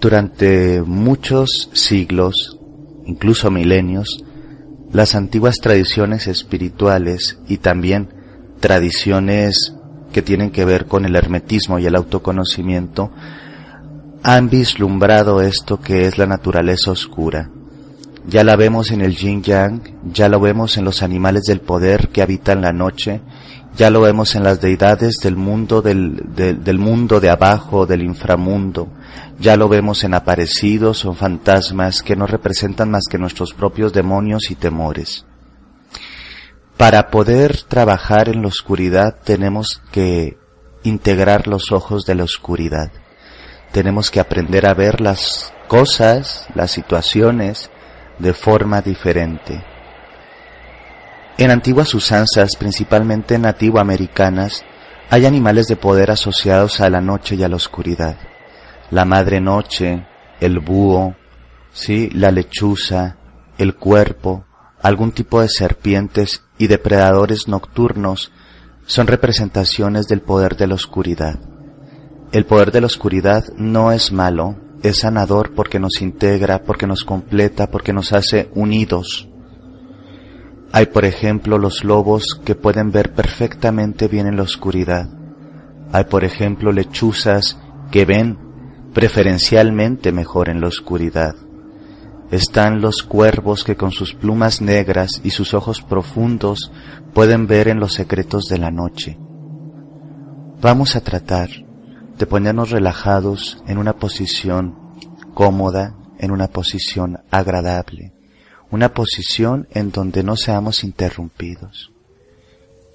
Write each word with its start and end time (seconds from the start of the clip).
Durante 0.00 0.82
muchos 0.82 1.70
siglos, 1.72 2.58
incluso 3.06 3.50
milenios, 3.50 4.24
las 4.92 5.14
antiguas 5.14 5.56
tradiciones 5.56 6.26
espirituales 6.26 7.38
y 7.48 7.58
también 7.58 8.08
tradiciones 8.60 9.74
que 10.12 10.22
tienen 10.22 10.50
que 10.50 10.64
ver 10.64 10.86
con 10.86 11.04
el 11.04 11.14
hermetismo 11.14 11.78
y 11.78 11.86
el 11.86 11.94
autoconocimiento 11.94 13.12
han 14.22 14.50
vislumbrado 14.50 15.40
esto 15.40 15.80
que 15.80 16.06
es 16.06 16.18
la 16.18 16.26
naturaleza 16.26 16.90
oscura 16.90 17.50
ya 18.26 18.44
la 18.44 18.56
vemos 18.56 18.90
en 18.90 19.00
el 19.00 19.16
yin 19.16 19.42
yang, 19.42 19.82
ya 20.12 20.28
lo 20.28 20.40
vemos 20.40 20.76
en 20.76 20.84
los 20.84 21.02
animales 21.02 21.42
del 21.44 21.60
poder 21.60 22.08
que 22.08 22.22
habitan 22.22 22.60
la 22.62 22.72
noche, 22.72 23.20
ya 23.76 23.90
lo 23.90 24.00
vemos 24.00 24.34
en 24.34 24.44
las 24.44 24.60
deidades 24.60 25.16
del 25.22 25.36
mundo 25.36 25.82
del, 25.82 26.22
del 26.34 26.78
mundo 26.78 27.20
de 27.20 27.30
abajo, 27.30 27.86
del 27.86 28.02
inframundo, 28.02 28.88
ya 29.38 29.56
lo 29.56 29.68
vemos 29.68 30.04
en 30.04 30.14
aparecidos 30.14 31.04
o 31.04 31.14
fantasmas 31.14 32.02
que 32.02 32.16
no 32.16 32.26
representan 32.26 32.90
más 32.90 33.04
que 33.10 33.18
nuestros 33.18 33.54
propios 33.54 33.92
demonios 33.92 34.50
y 34.50 34.54
temores. 34.54 35.24
Para 36.76 37.10
poder 37.10 37.62
trabajar 37.62 38.28
en 38.28 38.42
la 38.42 38.48
oscuridad 38.48 39.16
tenemos 39.24 39.80
que 39.90 40.36
integrar 40.82 41.46
los 41.46 41.72
ojos 41.72 42.04
de 42.06 42.14
la 42.14 42.24
oscuridad. 42.24 42.90
Tenemos 43.72 44.10
que 44.10 44.20
aprender 44.20 44.66
a 44.66 44.74
ver 44.74 45.00
las 45.00 45.52
cosas, 45.68 46.46
las 46.54 46.72
situaciones, 46.72 47.70
de 48.18 48.34
forma 48.34 48.80
diferente. 48.80 49.62
En 51.38 51.50
antiguas 51.50 51.94
usanzas, 51.94 52.56
principalmente 52.56 53.38
nativoamericanas, 53.38 54.64
hay 55.10 55.26
animales 55.26 55.66
de 55.66 55.76
poder 55.76 56.10
asociados 56.10 56.80
a 56.80 56.88
la 56.88 57.00
noche 57.00 57.36
y 57.36 57.42
a 57.42 57.48
la 57.48 57.56
oscuridad. 57.56 58.16
La 58.90 59.04
madre 59.04 59.40
noche, 59.40 60.06
el 60.40 60.58
búho, 60.60 61.14
sí, 61.72 62.10
la 62.10 62.30
lechuza, 62.30 63.16
el 63.58 63.74
cuerpo, 63.74 64.44
algún 64.82 65.12
tipo 65.12 65.40
de 65.40 65.48
serpientes 65.48 66.44
y 66.58 66.66
depredadores 66.66 67.48
nocturnos 67.48 68.32
son 68.86 69.06
representaciones 69.06 70.06
del 70.06 70.20
poder 70.20 70.56
de 70.56 70.66
la 70.66 70.74
oscuridad. 70.74 71.38
El 72.32 72.46
poder 72.46 72.72
de 72.72 72.80
la 72.80 72.86
oscuridad 72.86 73.44
no 73.56 73.92
es 73.92 74.12
malo, 74.12 74.56
es 74.82 74.98
sanador 74.98 75.54
porque 75.54 75.78
nos 75.78 76.02
integra, 76.02 76.62
porque 76.62 76.86
nos 76.86 77.04
completa, 77.04 77.70
porque 77.70 77.92
nos 77.92 78.12
hace 78.12 78.50
unidos. 78.54 79.28
Hay, 80.72 80.86
por 80.86 81.04
ejemplo, 81.04 81.58
los 81.58 81.84
lobos 81.84 82.40
que 82.44 82.54
pueden 82.54 82.90
ver 82.90 83.12
perfectamente 83.12 84.08
bien 84.08 84.26
en 84.26 84.36
la 84.36 84.42
oscuridad. 84.42 85.08
Hay, 85.92 86.04
por 86.04 86.24
ejemplo, 86.24 86.72
lechuzas 86.72 87.58
que 87.90 88.04
ven 88.04 88.38
preferencialmente 88.94 90.12
mejor 90.12 90.48
en 90.48 90.60
la 90.60 90.68
oscuridad. 90.68 91.34
Están 92.30 92.80
los 92.80 93.02
cuervos 93.02 93.62
que 93.62 93.76
con 93.76 93.92
sus 93.92 94.14
plumas 94.14 94.62
negras 94.62 95.20
y 95.22 95.30
sus 95.30 95.52
ojos 95.52 95.82
profundos 95.82 96.72
pueden 97.12 97.46
ver 97.46 97.68
en 97.68 97.78
los 97.78 97.92
secretos 97.92 98.46
de 98.46 98.58
la 98.58 98.70
noche. 98.70 99.18
Vamos 100.62 100.96
a 100.96 101.02
tratar 101.02 101.50
de 102.22 102.26
ponernos 102.28 102.70
relajados 102.70 103.60
en 103.66 103.78
una 103.78 103.94
posición 103.94 104.78
cómoda, 105.34 105.96
en 106.20 106.30
una 106.30 106.46
posición 106.46 107.18
agradable, 107.32 108.12
una 108.70 108.94
posición 108.94 109.66
en 109.72 109.90
donde 109.90 110.22
no 110.22 110.36
seamos 110.36 110.84
interrumpidos. 110.84 111.90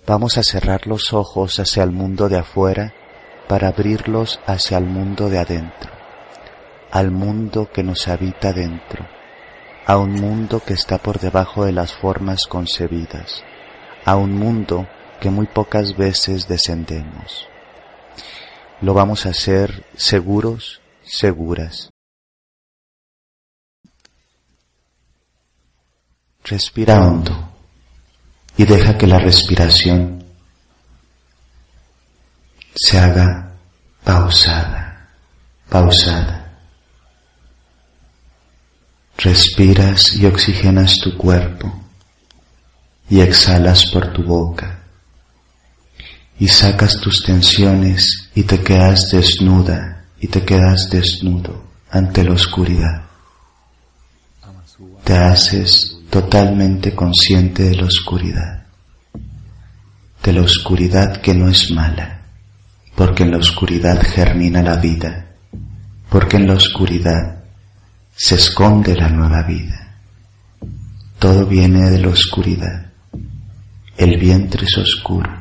Vamos 0.07 0.37
a 0.37 0.43
cerrar 0.43 0.87
los 0.87 1.11
ojos 1.11 1.59
hacia 1.59 1.83
el 1.83 1.91
mundo 1.91 2.29
de 2.29 2.37
afuera 2.37 2.93
para 3.49 3.67
abrirlos 3.67 4.39
hacia 4.45 4.77
el 4.77 4.85
mundo 4.85 5.29
de 5.29 5.39
adentro, 5.39 5.91
al 6.89 7.11
mundo 7.11 7.69
que 7.69 7.83
nos 7.83 8.07
habita 8.07 8.53
dentro, 8.53 9.05
a 9.85 9.97
un 9.97 10.11
mundo 10.11 10.61
que 10.65 10.73
está 10.73 10.99
por 10.99 11.19
debajo 11.19 11.65
de 11.65 11.73
las 11.73 11.91
formas 11.91 12.45
concebidas, 12.47 13.43
a 14.05 14.15
un 14.15 14.39
mundo 14.39 14.87
que 15.19 15.29
muy 15.29 15.47
pocas 15.47 15.97
veces 15.97 16.47
descendemos. 16.47 17.49
Lo 18.81 18.93
vamos 18.93 19.25
a 19.25 19.29
hacer 19.29 19.85
seguros, 19.95 20.81
seguras. 21.03 21.89
Respira 26.43 27.01
hondo 27.01 27.51
y 28.55 28.65
deja 28.65 28.97
que 28.97 29.07
la 29.07 29.17
respiración 29.17 30.23
se 32.75 32.99
haga 32.99 33.51
pausada, 34.03 35.09
pausada. 35.67 36.59
Respiras 39.17 40.13
y 40.13 40.27
oxigenas 40.27 40.99
tu 40.99 41.17
cuerpo 41.17 41.73
y 43.09 43.21
exhalas 43.21 43.89
por 43.91 44.13
tu 44.13 44.23
boca 44.23 44.76
y 46.39 46.47
sacas 46.47 46.97
tus 47.01 47.23
tensiones 47.23 48.29
y 48.35 48.43
te 48.43 48.61
quedas 48.61 49.09
desnuda 49.11 50.05
y 50.19 50.27
te 50.27 50.43
quedas 50.43 50.89
desnudo 50.91 51.63
ante 51.89 52.23
la 52.23 52.33
oscuridad. 52.33 53.03
Te 55.03 55.17
haces 55.17 55.97
totalmente 56.09 56.93
consciente 56.93 57.63
de 57.63 57.75
la 57.75 57.85
oscuridad, 57.85 58.65
de 60.23 60.33
la 60.33 60.41
oscuridad 60.41 61.21
que 61.21 61.33
no 61.33 61.49
es 61.49 61.71
mala, 61.71 62.21
porque 62.95 63.23
en 63.23 63.31
la 63.31 63.37
oscuridad 63.37 64.01
germina 64.01 64.61
la 64.61 64.77
vida, 64.77 65.27
porque 66.09 66.37
en 66.37 66.47
la 66.47 66.53
oscuridad 66.53 67.43
se 68.15 68.35
esconde 68.35 68.95
la 68.95 69.09
nueva 69.09 69.43
vida. 69.43 70.01
Todo 71.17 71.45
viene 71.47 71.89
de 71.89 71.99
la 71.99 72.09
oscuridad, 72.09 72.91
el 73.97 74.19
vientre 74.19 74.65
es 74.65 74.77
oscuro 74.77 75.36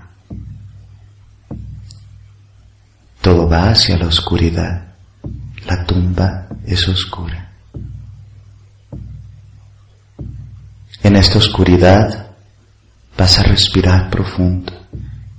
Todo 3.27 3.49
va 3.49 3.71
hacia 3.71 3.99
la 3.99 4.07
oscuridad. 4.07 4.85
La 5.67 5.85
tumba 5.85 6.47
es 6.65 6.87
oscura. 6.87 7.51
En 11.03 11.17
esta 11.17 11.39
oscuridad 11.39 12.29
vas 13.19 13.39
a 13.41 13.43
respirar 13.43 14.11
profundo 14.11 14.73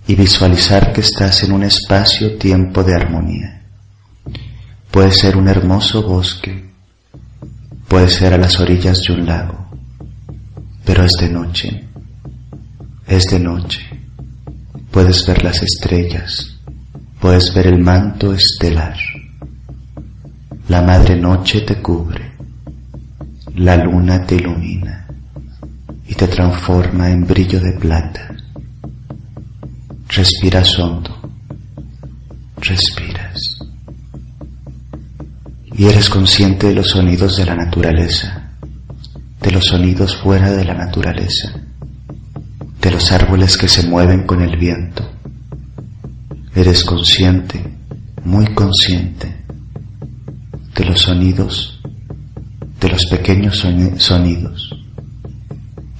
y 0.06 0.16
visualizar 0.16 0.92
que 0.92 1.00
estás 1.00 1.44
en 1.44 1.54
un 1.54 1.64
espacio-tiempo 1.64 2.84
de 2.84 2.94
armonía. 2.94 3.62
Puede 4.92 5.14
ser 5.14 5.38
un 5.38 5.48
hermoso 5.48 6.04
bosque, 6.04 6.70
puede 7.88 8.10
ser 8.10 8.34
a 8.34 8.38
las 8.38 8.60
orillas 8.60 9.00
de 9.08 9.14
un 9.14 9.26
lago, 9.26 9.66
pero 10.84 11.06
es 11.06 11.14
de 11.14 11.30
noche, 11.30 11.88
es 13.08 13.24
de 13.28 13.40
noche. 13.40 13.80
Puedes 14.92 15.26
ver 15.26 15.42
las 15.42 15.64
estrellas, 15.64 16.57
puedes 17.20 17.54
ver 17.54 17.68
el 17.68 17.80
manto 17.80 18.34
estelar. 18.34 18.96
La 20.70 20.82
madre 20.82 21.16
noche 21.16 21.62
te 21.62 21.82
cubre, 21.82 22.32
la 23.56 23.78
luna 23.78 24.26
te 24.26 24.36
ilumina 24.36 25.08
y 26.08 26.14
te 26.14 26.28
transforma 26.28 27.10
en 27.10 27.26
brillo 27.26 27.60
de 27.60 27.74
plata. 27.74 28.36
Respiras 30.10 30.78
hondo, 30.78 31.16
respiras. 32.58 33.60
Y 35.74 35.86
eres 35.86 36.10
consciente 36.10 36.68
de 36.68 36.76
los 36.76 36.90
sonidos 36.90 37.38
de 37.38 37.46
la 37.46 37.56
naturaleza, 37.56 38.52
de 39.42 39.52
los 39.52 39.66
sonidos 39.66 40.16
fuera 40.18 40.52
de 40.52 40.66
la 40.66 40.74
naturaleza, 40.74 41.54
de 42.82 42.92
los 42.92 43.12
árboles 43.12 43.58
que 43.58 43.68
se 43.68 43.88
mueven 43.88 44.26
con 44.26 44.42
el 44.42 44.58
viento, 44.58 45.17
Eres 46.58 46.84
consciente, 46.84 47.64
muy 48.24 48.48
consciente 48.56 49.46
de 50.74 50.86
los 50.86 51.02
sonidos, 51.02 51.80
de 52.82 52.90
los 52.90 53.06
pequeños 53.06 53.64
sonidos, 53.98 54.76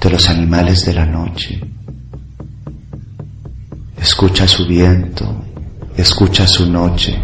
de 0.02 0.10
los 0.10 0.28
animales 0.28 0.84
de 0.84 0.94
la 0.96 1.06
noche, 1.06 1.62
Escucha 4.02 4.48
su 4.48 4.66
viento, 4.66 5.46
escucha 5.96 6.48
su 6.48 6.66
noche, 6.72 7.16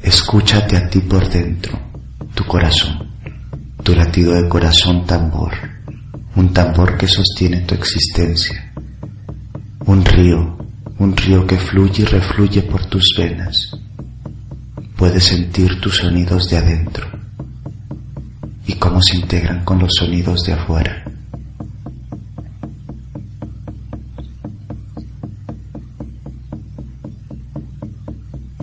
escúchate 0.00 0.76
a 0.76 0.88
ti 0.88 1.00
por 1.00 1.28
dentro, 1.28 1.76
tu 2.34 2.44
corazón, 2.44 3.08
tu 3.82 3.96
latido 3.96 4.34
de 4.34 4.48
corazón 4.48 5.04
tambor, 5.06 5.52
un 6.36 6.52
tambor 6.52 6.96
que 6.96 7.08
sostiene 7.08 7.62
tu 7.62 7.74
existencia, 7.74 8.72
un 9.86 10.04
río, 10.04 10.63
un 10.98 11.16
río 11.16 11.46
que 11.46 11.58
fluye 11.58 12.02
y 12.02 12.06
refluye 12.06 12.62
por 12.62 12.86
tus 12.86 13.14
venas. 13.16 13.70
Puedes 14.96 15.24
sentir 15.24 15.80
tus 15.80 15.96
sonidos 15.96 16.48
de 16.48 16.58
adentro 16.58 17.06
y 18.66 18.74
cómo 18.74 19.02
se 19.02 19.16
integran 19.16 19.64
con 19.64 19.78
los 19.78 19.90
sonidos 19.98 20.44
de 20.44 20.52
afuera. 20.52 21.04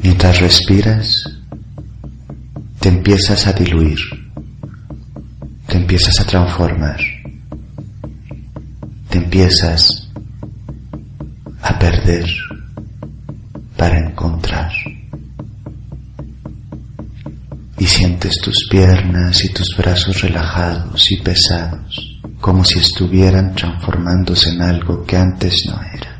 Mientras 0.02 0.40
respiras, 0.40 1.24
te 2.80 2.90
empiezas 2.90 3.46
a 3.46 3.54
diluir, 3.54 4.00
te 5.68 5.78
empiezas 5.78 6.20
a 6.20 6.26
transformar, 6.26 7.00
te 9.10 9.18
empiezas 9.18 10.01
perder 11.82 12.30
para 13.76 13.98
encontrar. 13.98 14.72
Y 17.80 17.88
sientes 17.88 18.36
tus 18.44 18.68
piernas 18.70 19.44
y 19.44 19.52
tus 19.52 19.76
brazos 19.76 20.22
relajados 20.22 21.12
y 21.12 21.18
pesados, 21.18 22.22
como 22.40 22.64
si 22.64 22.78
estuvieran 22.78 23.56
transformándose 23.56 24.50
en 24.50 24.62
algo 24.62 25.04
que 25.04 25.18
antes 25.18 25.56
no 25.66 25.82
era. 25.82 26.20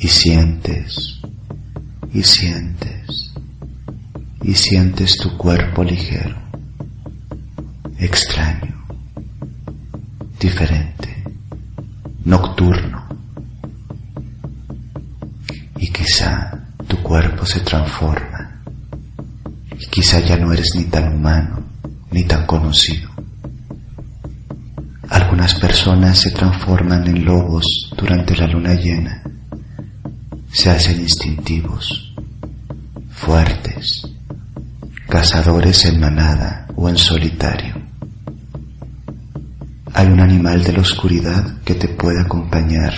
Y 0.00 0.08
sientes, 0.08 1.20
y 2.12 2.24
sientes, 2.24 3.32
y 4.42 4.54
sientes 4.54 5.16
tu 5.18 5.36
cuerpo 5.36 5.84
ligero, 5.84 6.36
extraño, 8.00 8.74
diferente, 10.40 11.22
nocturno. 12.24 13.03
Se 17.44 17.60
transforma 17.60 18.62
y 19.78 19.86
quizá 19.86 20.20
ya 20.20 20.36
no 20.36 20.52
eres 20.52 20.72
ni 20.76 20.84
tan 20.84 21.14
humano 21.14 21.62
ni 22.10 22.24
tan 22.24 22.46
conocido. 22.46 23.10
Algunas 25.10 25.54
personas 25.56 26.18
se 26.18 26.30
transforman 26.30 27.06
en 27.06 27.24
lobos 27.24 27.90
durante 27.96 28.36
la 28.36 28.46
luna 28.46 28.74
llena, 28.74 29.22
se 30.52 30.70
hacen 30.70 31.00
instintivos, 31.00 32.14
fuertes, 33.10 34.02
cazadores 35.08 35.84
en 35.84 36.00
manada 36.00 36.66
o 36.76 36.88
en 36.88 36.96
solitario. 36.96 37.74
Hay 39.92 40.06
un 40.06 40.20
animal 40.20 40.62
de 40.64 40.72
la 40.72 40.80
oscuridad 40.80 41.58
que 41.64 41.74
te 41.74 41.88
puede 41.88 42.20
acompañar 42.20 42.94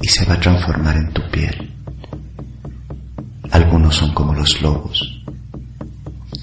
y 0.00 0.08
se 0.08 0.24
va 0.24 0.34
a 0.34 0.40
transformar 0.40 0.96
en 0.96 1.12
tu 1.12 1.22
piel. 1.30 1.79
Son 3.90 4.12
como 4.14 4.32
los 4.32 4.62
lobos. 4.62 5.20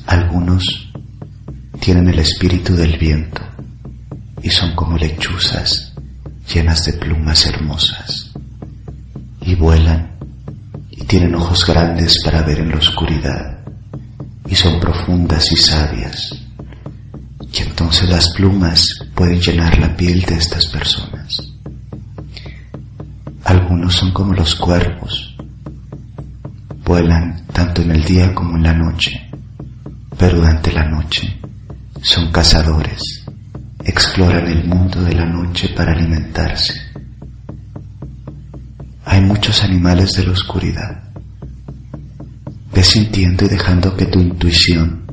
Algunos 0.05 0.63
tienen 1.79 2.09
el 2.09 2.19
espíritu 2.19 2.75
del 2.75 2.97
viento 2.97 3.41
y 4.43 4.49
son 4.49 4.75
como 4.75 4.97
lechuzas 4.97 5.93
llenas 6.53 6.85
de 6.85 6.93
plumas 6.93 7.45
hermosas. 7.45 8.31
Y 9.41 9.55
vuelan 9.55 10.11
y 10.91 11.03
tienen 11.05 11.35
ojos 11.35 11.65
grandes 11.65 12.21
para 12.23 12.41
ver 12.43 12.59
en 12.59 12.69
la 12.69 12.77
oscuridad 12.77 13.59
y 14.47 14.55
son 14.55 14.79
profundas 14.79 15.51
y 15.51 15.55
sabias. 15.55 16.29
Y 17.51 17.61
entonces 17.61 18.09
las 18.09 18.29
plumas 18.35 18.87
pueden 19.15 19.39
llenar 19.39 19.79
la 19.79 19.95
piel 19.95 20.21
de 20.21 20.35
estas 20.35 20.67
personas. 20.67 21.41
Algunos 23.45 23.95
son 23.95 24.11
como 24.11 24.33
los 24.33 24.53
cuervos. 24.55 25.26
Vuelan 26.87 27.45
tanto 27.51 27.81
en 27.81 27.91
el 27.91 28.01
día 28.05 28.33
como 28.33 28.55
en 28.55 28.63
la 28.63 28.73
noche, 28.73 29.29
pero 30.17 30.37
durante 30.37 30.71
la 30.71 30.87
noche 30.87 31.37
son 32.01 32.31
cazadores. 32.31 33.25
Exploran 33.83 34.47
el 34.47 34.63
mundo 34.63 35.03
de 35.03 35.13
la 35.13 35.25
noche 35.25 35.67
para 35.75 35.91
alimentarse. 35.91 36.73
Hay 39.03 39.19
muchos 39.19 39.61
animales 39.63 40.13
de 40.13 40.27
la 40.27 40.31
oscuridad. 40.31 41.03
Ve 42.73 42.81
sintiendo 42.81 43.43
y 43.43 43.49
dejando 43.49 43.97
que 43.97 44.05
tu 44.05 44.21
intuición 44.21 45.11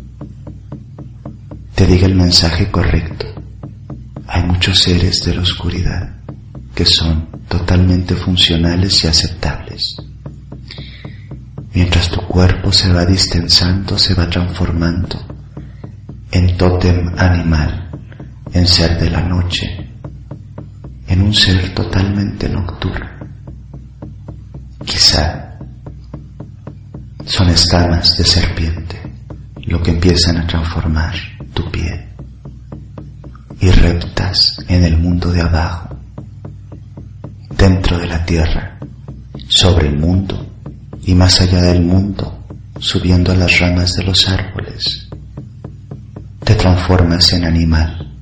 te 1.75 1.89
diga 1.89 2.07
el 2.07 2.15
mensaje 2.15 2.71
correcto. 2.71 3.27
Hay 4.29 4.45
muchos 4.45 4.79
seres 4.79 5.25
de 5.25 5.35
la 5.35 5.43
oscuridad 5.43 6.21
que 6.73 6.87
son 6.87 7.27
totalmente 7.49 8.15
funcionales 8.15 9.03
y 9.03 9.09
aceptables. 9.09 9.97
Mientras 11.75 12.09
tu 12.09 12.21
cuerpo 12.29 12.71
se 12.71 12.93
va 12.93 13.05
distensando, 13.05 13.99
se 13.99 14.15
va 14.15 14.31
transformando 14.31 15.19
en 16.31 16.57
tótem 16.57 17.13
animal, 17.19 17.91
en 18.53 18.65
ser 18.69 18.97
de 19.01 19.11
la 19.11 19.21
noche, 19.21 19.91
en 21.09 21.21
un 21.21 21.35
ser 21.35 21.75
totalmente 21.75 22.49
nocturno. 22.49 23.11
Quizá 24.85 25.59
son 27.25 27.49
escamas 27.49 28.19
de 28.19 28.25
serpiente 28.25 29.03
lo 29.67 29.83
que 29.83 29.91
empiezan 29.91 30.37
a 30.37 30.47
transformar 30.47 31.15
tu 31.55 31.69
piel 31.73 32.05
y 33.61 33.71
reptas 33.71 34.59
en 34.69 34.85
el 34.85 34.97
mundo 34.97 35.33
de 35.33 35.41
abajo, 35.41 35.97
dentro 37.59 37.99
de 37.99 38.07
la 38.07 38.25
tierra, 38.25 38.79
sobre 39.49 39.89
el 39.89 39.99
mundo 39.99 40.54
y 41.07 41.15
más 41.15 41.41
allá 41.41 41.61
del 41.61 41.83
mundo, 41.83 42.39
subiendo 42.79 43.33
a 43.33 43.37
las 43.37 43.59
ramas 43.59 43.93
de 43.93 44.05
los 44.05 44.29
árboles. 44.29 45.09
Te 46.43 46.55
transformas 46.55 47.33
en 47.33 47.45
animal, 47.45 48.13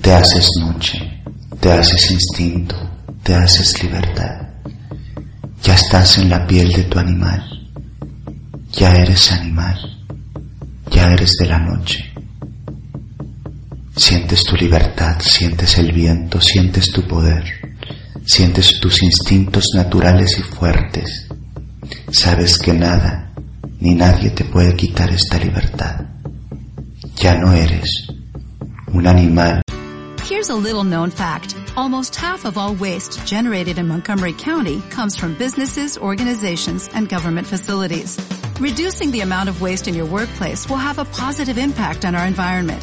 te 0.00 0.12
haces 0.12 0.50
noche, 0.60 1.22
te 1.60 1.72
haces 1.72 2.10
instinto, 2.10 2.76
te 3.22 3.34
haces 3.34 3.82
libertad. 3.82 4.48
Ya 5.62 5.74
estás 5.74 6.18
en 6.18 6.30
la 6.30 6.46
piel 6.46 6.72
de 6.72 6.84
tu 6.84 6.98
animal, 6.98 7.44
ya 8.72 8.90
eres 8.92 9.32
animal, 9.32 9.78
ya 10.90 11.12
eres 11.12 11.36
de 11.38 11.46
la 11.46 11.58
noche. 11.58 12.04
Sientes 13.96 14.44
tu 14.44 14.56
libertad, 14.56 15.18
sientes 15.20 15.76
el 15.78 15.92
viento, 15.92 16.40
sientes 16.40 16.92
tu 16.92 17.02
poder, 17.02 17.44
sientes 18.24 18.78
tus 18.80 19.02
instintos 19.02 19.64
naturales 19.74 20.38
y 20.38 20.42
fuertes. 20.42 21.27
Sabes 22.10 22.58
que 22.58 22.72
nada 22.72 23.28
ni 23.80 23.94
nadie 23.94 24.30
te 24.30 24.44
puede 24.44 24.74
quitar 24.76 25.10
esta 25.10 25.38
libertad. 25.38 26.06
Ya 27.16 27.34
no 27.36 27.52
eres 27.52 28.08
un 28.92 29.06
animal. 29.06 29.62
Here's 30.24 30.50
a 30.50 30.54
little 30.54 30.84
known 30.84 31.10
fact. 31.10 31.54
Almost 31.76 32.16
half 32.16 32.44
of 32.44 32.56
all 32.56 32.74
waste 32.74 33.24
generated 33.26 33.78
in 33.78 33.88
Montgomery 33.88 34.32
County 34.32 34.80
comes 34.90 35.16
from 35.16 35.34
businesses, 35.34 35.96
organizations, 35.98 36.88
and 36.94 37.08
government 37.08 37.46
facilities. 37.46 38.18
Reducing 38.60 39.10
the 39.10 39.20
amount 39.20 39.48
of 39.48 39.60
waste 39.60 39.86
in 39.86 39.94
your 39.94 40.06
workplace 40.06 40.68
will 40.68 40.76
have 40.76 40.98
a 40.98 41.04
positive 41.04 41.58
impact 41.58 42.04
on 42.04 42.14
our 42.14 42.26
environment. 42.26 42.82